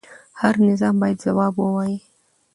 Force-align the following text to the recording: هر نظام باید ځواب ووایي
هر 0.41 0.55
نظام 0.69 0.95
باید 1.01 1.23
ځواب 1.25 1.53
ووایي 1.57 1.97